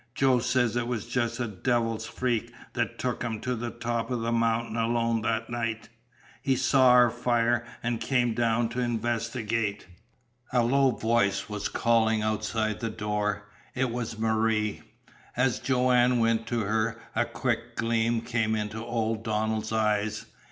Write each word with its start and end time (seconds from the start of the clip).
Joe 0.15 0.39
says 0.39 0.75
it 0.75 0.87
was 0.87 1.05
just 1.05 1.39
a 1.39 1.47
devil's 1.47 2.07
freak 2.07 2.51
that 2.73 2.97
took 2.97 3.23
'im 3.23 3.39
to 3.41 3.55
the 3.55 3.69
top 3.69 4.09
of 4.09 4.21
the 4.21 4.31
mountain 4.31 4.75
alone 4.75 5.21
that 5.21 5.47
night. 5.51 5.89
He 6.41 6.55
saw 6.55 6.87
our 6.89 7.11
fire 7.11 7.67
an' 7.83 7.99
came 7.99 8.33
down 8.33 8.69
to 8.69 8.79
investigate." 8.79 9.85
A 10.51 10.63
low 10.63 10.89
voice 10.89 11.47
was 11.49 11.69
calling 11.69 12.23
outside 12.23 12.79
the 12.79 12.89
door. 12.89 13.47
It 13.75 13.91
was 13.91 14.17
Marie. 14.17 14.81
As 15.37 15.59
Joanne 15.59 16.17
went 16.17 16.47
to 16.47 16.61
her 16.61 16.99
a 17.15 17.23
quick 17.25 17.75
gleam 17.75 18.21
came 18.21 18.55
into 18.55 18.83
old 18.83 19.23
Donald's 19.23 19.71
eyes. 19.71 20.25